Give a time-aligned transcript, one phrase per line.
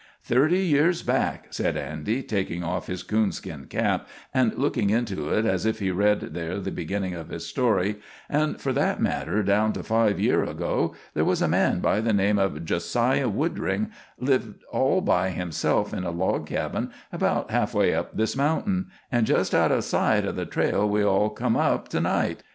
[0.23, 5.63] "Thirty years back," said Andy, taking off his coonskin cap, and looking into it as
[5.63, 9.83] if he read there the beginning of his story, "and for that matter down to
[9.83, 14.63] five year ago, there was a man by the name of Jo siah Woodring lived
[14.71, 19.53] all by himself in a log cabin about half way up this mountain, and just
[19.53, 22.41] out o' sight of the trail we all come up to night.